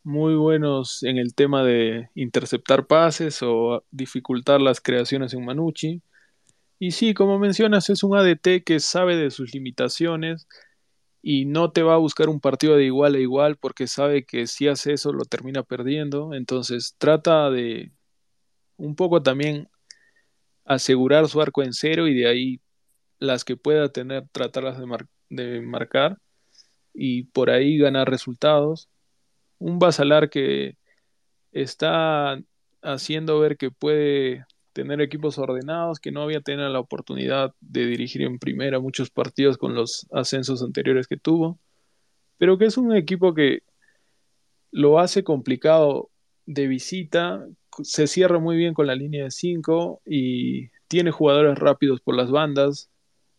Muy 0.07 0.35
buenos 0.35 1.03
en 1.03 1.17
el 1.17 1.35
tema 1.35 1.65
de 1.65 2.09
interceptar 2.15 2.87
pases 2.87 3.39
o 3.41 3.83
dificultar 3.91 4.61
las 4.61 4.79
creaciones 4.79 5.33
en 5.33 5.43
Manucci. 5.43 6.01
Y 6.79 6.91
sí, 6.91 7.13
como 7.13 7.39
mencionas, 7.39 7.89
es 7.89 8.03
un 8.03 8.15
ADT 8.15 8.63
que 8.65 8.79
sabe 8.79 9.17
de 9.17 9.31
sus 9.31 9.53
limitaciones 9.53 10.47
y 11.21 11.43
no 11.43 11.71
te 11.71 11.83
va 11.83 11.95
a 11.95 11.97
buscar 11.97 12.29
un 12.29 12.39
partido 12.39 12.77
de 12.77 12.85
igual 12.85 13.15
a 13.15 13.19
igual 13.19 13.57
porque 13.57 13.87
sabe 13.87 14.23
que 14.25 14.47
si 14.47 14.69
hace 14.69 14.93
eso 14.93 15.11
lo 15.11 15.25
termina 15.25 15.63
perdiendo. 15.63 16.33
Entonces 16.33 16.95
trata 16.97 17.49
de 17.51 17.91
un 18.77 18.95
poco 18.95 19.21
también 19.23 19.67
asegurar 20.63 21.27
su 21.27 21.41
arco 21.41 21.63
en 21.63 21.73
cero 21.73 22.07
y 22.07 22.15
de 22.15 22.29
ahí 22.29 22.61
las 23.19 23.43
que 23.43 23.57
pueda 23.57 23.91
tener, 23.91 24.25
tratarlas 24.31 24.79
de, 24.79 24.85
mar 24.85 25.07
de 25.29 25.61
marcar 25.61 26.17
y 26.93 27.23
por 27.23 27.49
ahí 27.49 27.77
ganar 27.77 28.09
resultados. 28.09 28.89
Un 29.59 29.79
Basalar 29.79 30.29
que 30.29 30.77
está 31.51 32.39
haciendo 32.81 33.39
ver 33.39 33.57
que 33.57 33.71
puede 33.71 34.45
tener 34.73 35.01
equipos 35.01 35.39
ordenados, 35.39 35.99
que 35.99 36.11
no 36.11 36.21
había 36.21 36.41
tenido 36.41 36.69
la 36.69 36.79
oportunidad 36.79 37.55
de 37.61 37.85
dirigir 37.87 38.21
en 38.21 38.37
primera 38.37 38.79
muchos 38.79 39.09
partidos 39.09 39.57
con 39.57 39.73
los 39.73 40.05
ascensos 40.11 40.61
anteriores 40.61 41.07
que 41.07 41.17
tuvo, 41.17 41.59
pero 42.37 42.57
que 42.57 42.65
es 42.65 42.77
un 42.77 42.95
equipo 42.95 43.33
que 43.33 43.63
lo 44.71 44.99
hace 44.99 45.23
complicado 45.23 46.11
de 46.45 46.67
visita, 46.67 47.47
se 47.81 48.07
cierra 48.07 48.39
muy 48.39 48.55
bien 48.57 48.73
con 48.73 48.87
la 48.87 48.95
línea 48.95 49.23
de 49.23 49.31
5 49.31 50.01
y 50.05 50.69
tiene 50.87 51.11
jugadores 51.11 51.57
rápidos 51.57 52.01
por 52.01 52.15
las 52.15 52.29
bandas. 52.29 52.89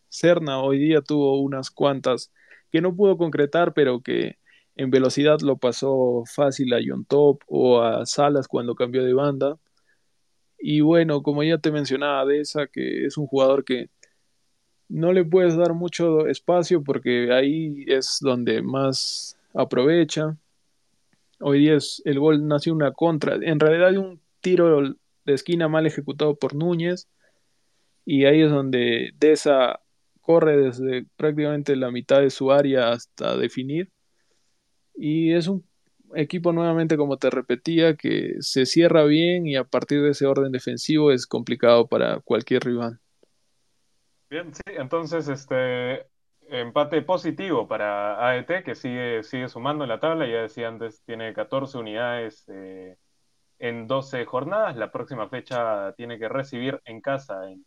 Cerna 0.09 0.61
hoy 0.61 0.79
día 0.79 1.01
tuvo 1.01 1.39
unas 1.41 1.71
cuantas 1.71 2.31
que 2.71 2.81
no 2.81 2.95
pudo 2.95 3.17
concretar, 3.17 3.73
pero 3.73 4.01
que 4.01 4.38
en 4.79 4.91
velocidad 4.91 5.41
lo 5.41 5.57
pasó 5.57 6.23
fácil 6.25 6.73
a 6.73 6.79
John 6.83 7.03
Top 7.03 7.41
o 7.47 7.81
a 7.81 8.05
Salas 8.05 8.47
cuando 8.47 8.75
cambió 8.75 9.03
de 9.03 9.13
banda. 9.13 9.57
Y 10.57 10.79
bueno, 10.79 11.21
como 11.21 11.43
ya 11.43 11.57
te 11.57 11.69
mencionaba, 11.69 12.25
Deza, 12.25 12.67
que 12.67 13.05
es 13.05 13.17
un 13.17 13.27
jugador 13.27 13.65
que 13.65 13.89
no 14.87 15.11
le 15.11 15.25
puedes 15.25 15.57
dar 15.57 15.73
mucho 15.73 16.27
espacio 16.27 16.81
porque 16.81 17.33
ahí 17.33 17.83
es 17.87 18.19
donde 18.21 18.61
más 18.61 19.37
aprovecha. 19.53 20.37
Hoy 21.41 21.59
día 21.59 21.77
el 22.05 22.19
gol 22.19 22.47
nació 22.47 22.73
una 22.73 22.93
contra, 22.93 23.35
en 23.35 23.59
realidad 23.59 23.97
un 23.97 24.21
tiro 24.39 24.81
de 25.25 25.33
esquina 25.33 25.67
mal 25.67 25.87
ejecutado 25.87 26.35
por 26.35 26.55
Núñez 26.55 27.09
y 28.05 28.23
ahí 28.23 28.43
es 28.43 28.51
donde 28.51 29.11
Deza 29.19 29.81
corre 30.21 30.55
desde 30.55 31.05
prácticamente 31.17 31.75
la 31.75 31.91
mitad 31.91 32.21
de 32.21 32.29
su 32.29 32.53
área 32.53 32.91
hasta 32.91 33.35
definir 33.35 33.91
y 34.99 35.33
es 35.33 35.47
un 35.47 35.63
equipo 36.13 36.51
nuevamente, 36.51 36.97
como 36.97 37.17
te 37.17 37.29
repetía, 37.29 37.95
que 37.95 38.35
se 38.41 38.65
cierra 38.65 39.05
bien 39.05 39.47
y 39.47 39.55
a 39.55 39.63
partir 39.63 40.01
de 40.01 40.09
ese 40.09 40.25
orden 40.25 40.51
defensivo 40.51 41.11
es 41.11 41.25
complicado 41.25 41.87
para 41.87 42.19
cualquier 42.19 42.63
rival. 42.63 42.99
Bien, 44.29 44.53
sí, 44.53 44.61
entonces 44.67 45.27
este 45.29 46.05
empate 46.49 47.01
positivo 47.01 47.67
para 47.67 48.27
AET 48.27 48.63
que 48.63 48.75
sigue, 48.75 49.23
sigue 49.23 49.47
sumando 49.47 49.85
en 49.85 49.89
la 49.89 49.99
tabla, 49.99 50.27
ya 50.27 50.41
decía 50.41 50.67
antes, 50.67 51.01
tiene 51.05 51.33
14 51.33 51.77
unidades 51.77 52.43
eh, 52.49 52.97
en 53.59 53.87
12 53.87 54.25
jornadas, 54.25 54.75
la 54.75 54.91
próxima 54.91 55.29
fecha 55.29 55.93
tiene 55.93 56.19
que 56.19 56.27
recibir 56.27 56.81
en 56.85 57.01
casa, 57.01 57.49
en, 57.49 57.65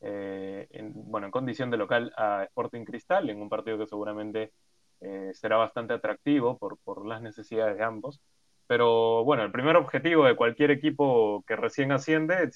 eh, 0.00 0.68
en, 0.70 0.92
bueno, 0.94 1.26
en 1.26 1.32
condición 1.32 1.70
de 1.70 1.78
local 1.78 2.12
a 2.16 2.44
Sporting 2.44 2.84
Cristal, 2.84 3.28
en 3.28 3.40
un 3.40 3.48
partido 3.48 3.78
que 3.78 3.86
seguramente 3.86 4.52
eh, 5.00 5.30
será 5.34 5.56
bastante 5.56 5.94
atractivo 5.94 6.58
por, 6.58 6.78
por 6.78 7.06
las 7.06 7.22
necesidades 7.22 7.76
de 7.76 7.84
ambos. 7.84 8.20
Pero 8.66 9.24
bueno, 9.24 9.44
el 9.44 9.52
primer 9.52 9.76
objetivo 9.76 10.24
de 10.24 10.36
cualquier 10.36 10.70
equipo 10.70 11.44
que 11.46 11.56
recién 11.56 11.92
asciende 11.92 12.50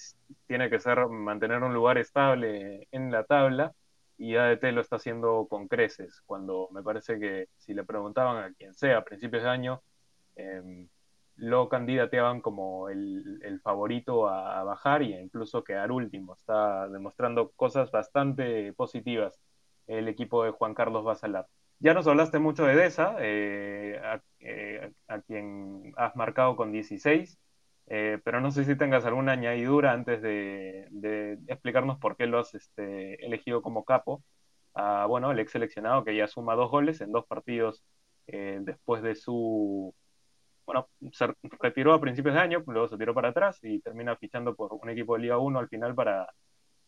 tiene 0.47 0.71
que 0.71 0.80
ser 0.80 1.07
mantener 1.09 1.62
un 1.62 1.75
lugar 1.75 1.99
estable 1.99 2.88
en 2.92 3.11
la 3.11 3.25
tabla 3.25 3.75
y 4.16 4.37
ADT 4.37 4.64
lo 4.73 4.80
está 4.80 4.97
haciendo 4.97 5.47
con 5.49 5.68
creces, 5.68 6.23
cuando 6.26 6.68
me 6.73 6.83
parece 6.83 7.21
que 7.21 7.49
si 7.59 7.73
le 7.75 7.85
preguntaban 7.85 8.42
a 8.42 8.52
quien 8.54 8.75
sea 8.75 8.99
a 8.99 9.04
principios 9.04 9.45
de 9.45 9.49
año, 9.49 9.83
eh, 10.37 10.88
lo 11.37 11.68
candidateaban 11.68 12.40
como 12.40 12.88
el, 12.88 13.40
el 13.45 13.61
favorito 13.61 14.28
a, 14.28 14.61
a, 14.61 14.64
bajar 14.64 15.02
e 15.02 15.23
incluso 15.23 15.62
quedar 15.64 15.92
último. 15.92 16.35
Está 16.35 16.88
demostrando 16.88 17.50
cosas 17.52 17.90
bastante 17.92 18.73
positivas 18.73 19.38
el 19.87 20.09
equipo 20.09 20.45
de 20.45 20.50
Juan 20.50 20.75
Carlos 20.75 21.04
Basalar. 21.04 21.47
Ya 21.80 21.94
nos 21.94 22.06
hablaste 22.08 22.38
mucho 22.40 22.64
de 22.64 22.75
Deza, 22.75 23.14
eh, 23.20 24.00
a, 24.02 24.20
eh, 24.40 24.90
quien 25.26 25.92
has 25.97 26.16
marcado 26.16 26.56
con 26.56 26.73
16, 26.73 27.38
eh, 27.87 28.18
pero 28.25 28.40
no 28.40 28.50
sé 28.50 28.64
si 28.64 28.76
tengas 28.76 29.04
alguna 29.04 29.32
añadidura 29.32 29.92
antes 29.92 30.20
de, 30.20 30.88
de 30.90 31.38
explicarnos 31.47 31.99
por 31.99 32.16
qué 32.16 32.26
lo 32.26 32.40
has 32.40 32.54
este, 32.54 33.25
elegido 33.25 33.62
como 33.62 33.85
capo. 33.85 34.25
A, 34.75 35.06
bueno, 35.06 35.30
el 35.30 35.38
ex 35.40 35.52
seleccionado 35.52 36.04
que 36.04 36.16
ya 36.16 36.26
suma 36.28 36.54
dos 36.56 36.70
goles 36.70 37.00
en 37.00 37.12
dos 37.12 37.26
partidos 37.26 37.82
eh, 38.26 38.58
después 38.62 39.02
de 39.02 39.14
su... 39.14 39.94
Bueno, 40.66 40.88
se 41.12 41.28
retiró 41.61 41.94
a 41.94 42.00
principios 42.00 42.35
de 42.35 42.40
año, 42.40 42.62
luego 42.66 42.88
se 42.88 42.99
tiró 42.99 43.14
para 43.14 43.30
atrás 43.30 43.58
y 43.62 43.80
termina 43.80 44.16
fichando 44.16 44.54
por 44.54 44.75
un 44.75 44.90
equipo 44.90 45.14
de 45.16 45.23
Liga 45.23 45.38
1 45.38 45.58
al 45.58 45.68
final 45.68 45.94
para, 45.94 46.28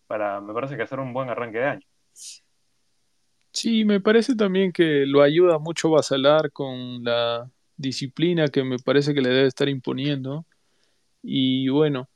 para 0.07 0.41
me 0.41 0.53
parece 0.55 0.77
que 0.77 0.83
hacer 0.83 1.01
un 1.01 1.13
buen 1.15 1.31
arranque 1.31 1.59
de 1.59 1.67
año. 1.67 1.87
Sí, 3.53 3.85
me 3.85 4.01
parece 4.01 4.37
también 4.37 4.73
que 4.73 5.05
lo 5.07 5.23
ayuda 5.23 5.59
mucho 5.59 5.91
Basalar 5.91 6.53
con 6.53 7.03
la 7.05 7.51
disciplina 7.77 8.49
que 8.49 8.63
me 8.65 8.79
parece 8.79 9.15
que 9.15 9.23
le 9.23 9.31
debe 9.31 9.49
estar 9.49 9.69
imponiendo. 9.69 10.47
Y 11.23 11.69
bueno, 11.71 12.09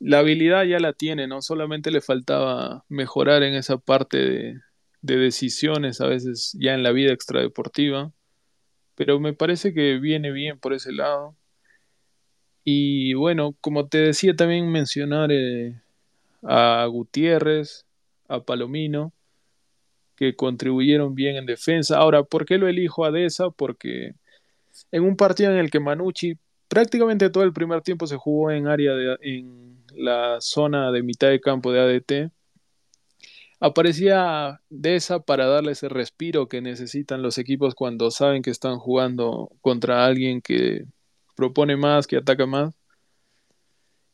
la 0.00 0.20
habilidad 0.20 0.64
ya 0.64 0.80
la 0.80 0.92
tiene, 0.94 1.26
¿no? 1.28 1.42
Solamente 1.42 1.90
le 1.90 2.00
faltaba 2.00 2.84
mejorar 2.88 3.42
en 3.44 3.54
esa 3.54 3.78
parte 3.78 4.18
de, 4.18 4.60
de 5.02 5.16
decisiones, 5.16 6.00
a 6.00 6.06
veces 6.08 6.56
ya 6.60 6.74
en 6.74 6.82
la 6.84 6.92
vida 6.92 7.12
extradeportiva. 7.12 8.12
Pero 8.96 9.20
me 9.20 9.34
parece 9.34 9.74
que 9.74 9.98
viene 9.98 10.32
bien 10.32 10.58
por 10.60 10.74
ese 10.74 10.92
lado. 10.92 11.36
Y 12.64 13.14
bueno, 13.14 13.56
como 13.60 13.88
te 13.88 13.98
decía, 13.98 14.34
también 14.36 14.70
mencionar 14.70 15.30
eh, 15.32 15.80
a 16.42 16.86
Gutiérrez, 16.86 17.86
a 18.28 18.40
Palomino 18.44 19.12
que 20.22 20.36
contribuyeron 20.36 21.16
bien 21.16 21.34
en 21.34 21.46
defensa. 21.46 21.98
Ahora, 21.98 22.22
¿por 22.22 22.44
qué 22.44 22.56
lo 22.56 22.68
elijo 22.68 23.04
a 23.04 23.10
Deza? 23.10 23.50
Porque 23.50 24.14
en 24.92 25.02
un 25.02 25.16
partido 25.16 25.50
en 25.50 25.58
el 25.58 25.68
que 25.68 25.80
Manucci 25.80 26.38
prácticamente 26.68 27.28
todo 27.28 27.42
el 27.42 27.52
primer 27.52 27.82
tiempo 27.82 28.06
se 28.06 28.16
jugó 28.16 28.52
en 28.52 28.68
área 28.68 28.92
en 29.20 29.84
la 29.96 30.40
zona 30.40 30.92
de 30.92 31.02
mitad 31.02 31.28
de 31.28 31.40
campo 31.40 31.72
de 31.72 31.80
ADT, 31.80 32.32
aparecía 33.58 34.60
Deza 34.70 35.18
para 35.18 35.46
darle 35.46 35.72
ese 35.72 35.88
respiro 35.88 36.48
que 36.48 36.60
necesitan 36.60 37.20
los 37.20 37.36
equipos 37.38 37.74
cuando 37.74 38.12
saben 38.12 38.42
que 38.42 38.50
están 38.50 38.78
jugando 38.78 39.50
contra 39.60 40.06
alguien 40.06 40.40
que 40.40 40.84
propone 41.34 41.76
más, 41.76 42.06
que 42.06 42.18
ataca 42.18 42.46
más. 42.46 42.74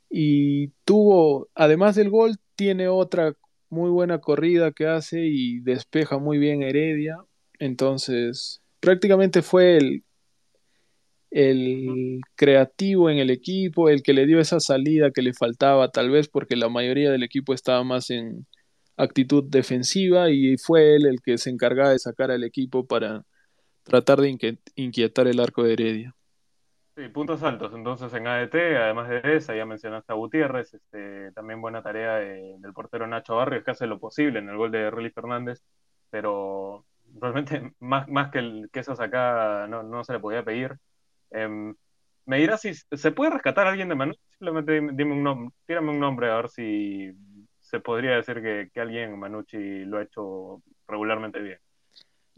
Y 0.09 0.69
tuvo, 0.87 1.49
además 1.55 1.97
del 1.97 2.09
gol, 2.09 2.39
tiene 2.57 2.89
otra 2.89 3.35
muy 3.71 3.91
buena 3.91 4.19
corrida 4.21 4.73
que 4.73 4.87
hace 4.87 5.27
y 5.27 5.61
despeja 5.61 6.19
muy 6.19 6.39
bien 6.39 6.63
Heredia. 6.63 7.17
Entonces, 7.59 8.63
prácticamente 8.81 9.43
fue 9.43 9.77
el, 9.77 10.05
el 11.31 12.21
creativo 12.35 13.11
en 13.11 13.19
el 13.19 13.31
equipo, 13.31 13.89
el 13.89 14.03
que 14.03 14.13
le 14.13 14.27
dio 14.27 14.41
esa 14.41 14.61
salida 14.61 15.11
que 15.11 15.23
le 15.23 15.35
faltaba, 15.35 15.91
tal 15.91 16.11
vez 16.11 16.29
porque 16.29 16.57
la 16.57 16.69
mayoría 16.69 17.11
del 17.11 17.23
equipo 17.23 17.55
estaba 17.55 17.85
más 17.85 18.11
en 18.11 18.47
actitud 18.97 19.45
defensiva 19.45 20.31
y 20.31 20.57
fue 20.59 20.97
él 20.97 21.07
el 21.07 21.21
que 21.25 21.39
se 21.39 21.51
encargaba 21.51 21.91
de 21.91 21.99
sacar 21.99 22.31
al 22.31 22.45
equipo 22.45 22.87
para 22.87 23.25
tratar 23.85 24.21
de 24.21 24.59
inquietar 24.77 25.29
el 25.29 25.41
arco 25.41 25.63
de 25.63 25.73
Heredia. 25.75 26.18
Sí, 26.99 27.09
puntos 27.11 27.45
altos. 27.45 27.73
Entonces 27.75 28.13
en 28.13 28.27
ADT, 28.27 28.77
además 28.77 29.09
de 29.09 29.21
esa, 29.37 29.55
ya 29.55 29.65
mencionaste 29.65 30.13
a 30.13 30.17
Gutiérrez, 30.17 30.75
este, 30.75 31.31
también 31.31 31.61
buena 31.61 31.81
tarea 31.81 32.17
de, 32.17 32.57
del 32.59 32.73
portero 32.73 33.07
Nacho 33.07 33.37
Barrios, 33.37 33.63
que 33.63 33.71
hace 33.71 33.87
lo 33.87 34.01
posible 34.01 34.41
en 34.41 34.49
el 34.49 34.57
gol 34.57 34.73
de 34.73 34.91
Relly 34.91 35.11
Fernández, 35.11 35.63
pero 36.11 36.85
realmente 37.15 37.73
más, 37.79 38.09
más 38.09 38.33
que, 38.33 38.41
el, 38.41 38.69
que 38.73 38.81
acá 38.81 39.69
no, 39.69 39.85
no 39.85 40.03
se 40.03 40.15
le 40.15 40.19
podía 40.19 40.45
pedir. 40.45 40.77
Eh, 41.31 41.49
me 42.27 42.39
dirás 42.39 42.63
si 42.63 42.75
se 42.75 43.13
puede 43.13 43.31
rescatar 43.31 43.69
alguien 43.69 43.89
de 43.89 43.95
Manucci, 43.95 44.21
simplemente 44.31 44.73
dime 44.95 45.13
un 45.13 45.23
nombre, 45.23 45.55
tírame 45.67 45.91
un 45.91 46.01
nombre 46.01 46.31
a 46.31 46.37
ver 46.37 46.49
si 46.49 47.13
se 47.61 47.79
podría 47.81 48.17
decir 48.17 48.43
que, 48.43 48.71
que 48.75 48.81
alguien 48.81 49.17
Manucci 49.19 49.85
lo 49.85 49.99
ha 49.99 50.03
hecho 50.03 50.63
regularmente 50.89 51.41
bien. 51.41 51.59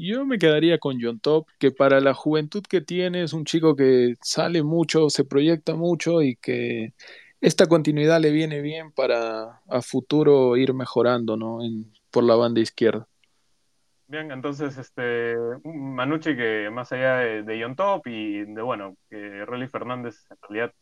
Yo 0.02 0.24
me 0.24 0.38
quedaría 0.38 0.78
con 0.78 0.98
John 0.98 1.20
Top, 1.20 1.46
que 1.58 1.72
para 1.72 2.00
la 2.00 2.14
juventud 2.14 2.62
que 2.62 2.80
tiene 2.80 3.22
es 3.22 3.34
un 3.34 3.44
chico 3.44 3.76
que 3.76 4.14
sale 4.22 4.62
mucho, 4.62 5.10
se 5.10 5.26
proyecta 5.26 5.74
mucho 5.74 6.22
y 6.22 6.36
que 6.36 6.94
esta 7.42 7.66
continuidad 7.66 8.18
le 8.18 8.30
viene 8.30 8.62
bien 8.62 8.92
para 8.92 9.60
a 9.68 9.82
futuro 9.82 10.56
ir 10.56 10.72
mejorando, 10.72 11.36
¿no? 11.36 11.62
En, 11.62 11.92
por 12.10 12.24
la 12.24 12.34
banda 12.34 12.62
izquierda. 12.62 13.06
Bien, 14.06 14.32
entonces, 14.32 14.78
este, 14.78 15.36
Manucci 15.64 16.34
que 16.34 16.70
más 16.72 16.90
allá 16.92 17.16
de, 17.16 17.42
de 17.42 17.62
John 17.62 17.76
Top 17.76 18.06
y 18.06 18.46
de, 18.46 18.62
bueno, 18.62 18.96
que 19.10 19.44
Rolly 19.44 19.68
Fernández 19.68 20.24
en 20.30 20.38
realidad 20.48 20.74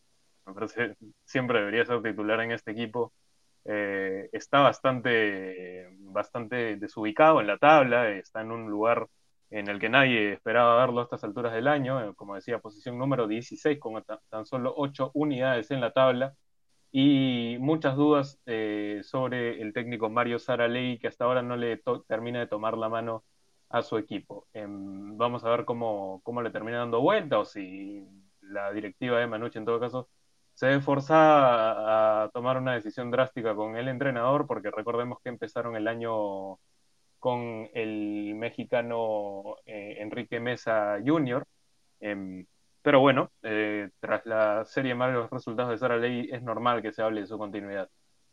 me 0.47 0.55
parece 0.55 0.95
siempre 1.25 1.59
debería 1.59 1.85
ser 1.85 2.01
titular 2.03 2.41
en 2.41 2.53
este 2.53 2.71
equipo, 2.71 3.13
eh, 3.71 4.31
está 4.33 4.61
bastante, 4.61 5.89
bastante 6.01 6.77
desubicado 6.77 7.41
en 7.41 7.47
la 7.47 7.59
tabla, 7.59 8.09
está 8.11 8.41
en 8.41 8.51
un 8.51 8.71
lugar 8.71 9.09
en 9.51 9.69
el 9.69 9.79
que 9.79 9.91
nadie 9.91 10.33
esperaba 10.33 10.79
verlo 10.79 11.01
a 11.01 11.05
estas 11.05 11.23
alturas 11.25 11.53
del 11.53 11.69
año, 11.69 12.01
eh, 12.03 12.15
como 12.17 12.35
decía, 12.35 12.61
posición 12.61 12.99
número 12.99 13.29
16 13.29 13.79
con 13.79 14.03
tan 14.31 14.47
solo 14.47 14.73
8 14.77 15.11
unidades 15.15 15.71
en 15.71 15.83
la 15.83 15.93
tabla 15.93 16.35
y 16.93 17.57
muchas 17.61 17.97
dudas 17.97 18.41
eh, 18.47 19.01
sobre 19.05 19.61
el 19.61 19.75
técnico 19.75 20.09
Mario 20.09 20.39
Saraley, 20.39 20.99
que 20.99 21.09
hasta 21.09 21.25
ahora 21.25 21.43
no 21.43 21.57
le 21.57 21.83
termina 22.07 22.41
de 22.41 22.47
tomar 22.47 22.79
la 22.79 22.89
mano 22.89 23.25
a 23.69 23.83
su 23.83 23.99
equipo. 23.99 24.47
Em, 24.55 25.17
vamos 25.19 25.45
a 25.45 25.51
ver 25.51 25.65
cómo, 25.67 26.23
cómo 26.25 26.41
le 26.43 26.51
termina 26.51 26.79
dando 26.79 27.01
vuelta 27.03 27.39
o 27.39 27.45
si 27.45 28.03
la 28.41 28.73
directiva 28.73 29.21
de 29.21 29.27
Manucci 29.27 29.59
en 29.59 29.67
todo 29.67 29.79
caso 29.81 30.09
se 30.59 30.67
ve 30.67 30.81
forzada 30.81 32.25
a 32.25 32.31
tomar 32.31 32.57
una 32.59 32.75
decisión 32.75 33.13
drástica 33.13 33.55
con 33.55 33.77
el 33.77 33.87
entrenador, 33.87 34.45
porque 34.49 34.73
recordemos 34.73 35.19
que 35.23 35.29
empezaron 35.29 35.77
el 35.77 35.87
año 35.87 36.59
con 37.21 37.69
el 37.75 38.35
mexicano 38.35 39.57
eh, 39.67 39.99
Enrique 40.01 40.41
Mesa 40.41 40.99
Jr. 41.07 41.45
Em, 42.01 42.45
pero 42.83 42.99
bueno, 43.01 43.31
eh, 43.43 43.91
tras 44.01 44.27
la 44.27 44.65
serie 44.65 44.91
de 44.91 44.95
malos 44.97 45.31
resultados 45.31 45.71
de 45.71 45.79
Sara 45.79 45.97
Ley, 45.97 46.29
es 46.33 46.43
normal 46.43 46.83
que 46.83 46.93
se 46.93 47.03
hable 47.03 47.21
de 47.21 47.29
su 47.29 47.39
continuidad. 47.39 47.89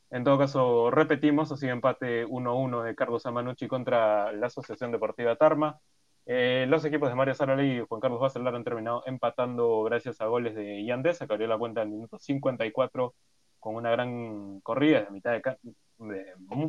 En 0.10 0.24
todo 0.24 0.40
caso, 0.40 0.90
repetimos, 0.92 1.52
así 1.52 1.68
empate 1.68 2.26
1-1 2.26 2.84
de 2.84 2.96
Carlos 2.96 3.26
Amanucci 3.28 3.68
contra 3.68 4.32
la 4.32 4.48
Asociación 4.48 4.92
Deportiva 4.92 5.36
Tarma. 5.36 5.80
Eh, 6.28 6.66
los 6.68 6.84
equipos 6.86 7.10
de 7.10 7.16
Mario 7.16 7.36
Saraley 7.36 7.78
y 7.78 7.82
Juan 7.82 8.02
Carlos 8.02 8.20
Bacelar 8.20 8.56
han 8.56 8.64
terminado 8.64 9.04
empatando 9.06 9.84
gracias 9.84 10.22
a 10.22 10.26
goles 10.26 10.56
de 10.56 10.84
Yandesa, 10.84 11.28
que 11.28 11.34
abrió 11.34 11.48
la 11.48 11.58
cuenta 11.58 11.82
en 11.82 11.90
el 11.90 11.94
minuto 11.96 12.18
54 12.18 13.14
con 13.60 13.76
una 13.76 13.92
gran 13.92 14.60
corrida 14.62 15.02
de 15.04 15.12
mitad 15.12 15.34
de, 15.34 15.44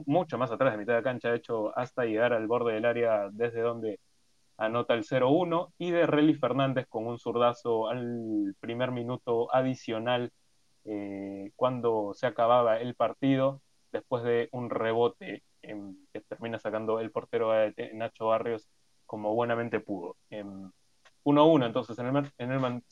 mucho 0.07 0.39
más 0.39 0.51
atrás 0.51 0.73
de 0.73 0.79
mitad 0.79 0.95
de 0.97 1.03
cancha, 1.03 1.31
de 1.31 1.37
hecho, 1.39 1.77
hasta 1.77 2.05
llegar 2.05 2.33
al 2.33 2.47
borde 2.47 2.75
del 2.75 2.85
área 2.85 3.29
desde 3.33 3.61
donde 3.61 4.01
anota 4.59 4.95
el 4.95 5.05
0-1 5.05 5.73
y 5.79 5.91
de 5.91 6.07
Relly 6.07 6.35
Fernández 6.35 6.87
con 6.89 7.07
un 7.07 7.19
zurdazo 7.19 7.89
al 7.89 8.55
primer 8.61 8.93
minuto 8.93 9.55
adicional 9.55 10.33
eh, 10.85 11.53
cuando 11.57 12.13
se 12.15 12.27
acababa 12.27 12.81
el 12.81 12.95
partido 12.95 13.63
después 13.93 14.23
de 14.25 14.49
un 14.53 14.71
rebote 14.71 15.43
que 15.61 16.21
termina 16.29 16.59
sacando 16.59 17.01
el 17.01 17.11
portero 17.11 17.53
Nacho 17.95 18.27
Barrios 18.27 18.69
como 19.07 19.35
buenamente 19.35 19.81
pudo. 19.81 20.17
1-1 21.25 21.67
entonces 21.67 21.99
en 21.99 22.07
el, 22.07 22.33
en 22.39 22.53
el 22.53 22.83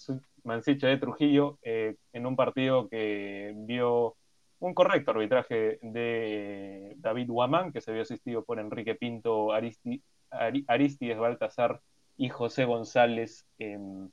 Mansiche 0.43 0.87
de 0.87 0.99
Trujillo, 0.99 1.59
eh, 1.63 1.97
en 2.13 2.27
un 2.27 2.37
partido 2.37 2.89
que 2.89 3.53
vio 3.57 4.17
un 4.59 4.75
correcto 4.75 5.13
arbitraje 5.13 5.79
de 5.83 6.95
David 6.99 7.29
Guamán, 7.29 7.73
que 7.73 7.81
se 7.81 7.93
vio 7.93 8.03
asistido 8.03 8.45
por 8.45 8.59
Enrique 8.59 8.95
Pinto, 8.95 9.53
Aristides 9.53 11.19
Baltasar 11.19 11.81
y 12.17 12.29
José 12.29 12.65
González, 12.65 13.47
em, 13.59 14.11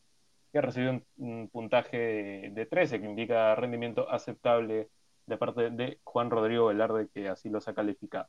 que 0.51 0.61
recibió 0.61 1.01
un, 1.17 1.49
puntaje 1.49 2.51
de, 2.51 2.65
13, 2.65 2.99
que 2.99 3.05
indica 3.07 3.55
rendimiento 3.55 4.09
aceptable 4.09 4.89
de 5.25 5.37
parte 5.37 5.69
de 5.69 5.99
Juan 6.03 6.29
Rodrigo 6.29 6.67
Velarde, 6.67 7.07
que 7.13 7.29
así 7.29 7.49
los 7.49 7.67
ha 7.67 7.73
calificado. 7.73 8.27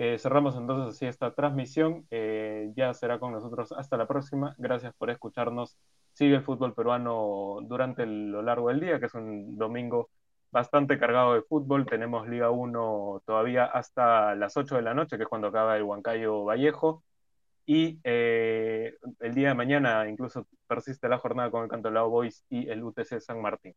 Eh, 0.00 0.16
cerramos 0.16 0.54
entonces 0.56 0.94
así 0.94 1.06
esta 1.06 1.34
transmisión. 1.34 2.06
Eh, 2.10 2.70
ya 2.76 2.94
será 2.94 3.18
con 3.18 3.32
nosotros 3.32 3.72
hasta 3.72 3.96
la 3.96 4.06
próxima. 4.06 4.54
Gracias 4.56 4.94
por 4.96 5.10
escucharnos. 5.10 5.76
Sigue 6.12 6.36
el 6.36 6.44
fútbol 6.44 6.72
peruano 6.72 7.58
durante 7.62 8.06
lo 8.06 8.40
largo 8.42 8.68
del 8.68 8.78
día, 8.80 9.00
que 9.00 9.06
es 9.06 9.14
un 9.14 9.58
domingo 9.58 10.08
bastante 10.52 10.98
cargado 11.00 11.34
de 11.34 11.42
fútbol. 11.42 11.84
Tenemos 11.84 12.28
Liga 12.28 12.50
1 12.50 13.22
todavía 13.26 13.64
hasta 13.64 14.36
las 14.36 14.56
8 14.56 14.76
de 14.76 14.82
la 14.82 14.94
noche, 14.94 15.16
que 15.16 15.24
es 15.24 15.28
cuando 15.28 15.48
acaba 15.48 15.76
el 15.76 15.82
Huancayo 15.82 16.44
Vallejo. 16.44 17.02
Y 17.66 18.00
eh, 18.04 18.96
el 19.20 19.34
día 19.34 19.48
de 19.48 19.54
mañana 19.54 20.08
incluso 20.08 20.46
persiste 20.68 21.08
la 21.08 21.18
jornada 21.18 21.50
con 21.50 21.64
el 21.64 21.68
Cantolao 21.68 22.08
Boys 22.08 22.44
y 22.48 22.68
el 22.70 22.84
UTC 22.84 23.20
San 23.20 23.42
Martín. 23.42 23.74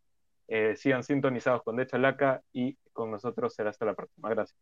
sigan 0.76 1.04
sintonizados 1.04 1.64
con 1.64 1.78
De 1.78 1.88
Chalaca 1.88 2.44
y 2.54 2.78
con 2.94 3.12
nosotros 3.12 3.56
será 3.56 3.72
hasta 3.72 3.86
la 3.86 3.96
próxima. 3.96 4.30
Gracias. 4.30 4.58